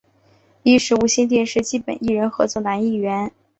[0.63, 3.31] 亦是无线电视基本艺人合约男艺员。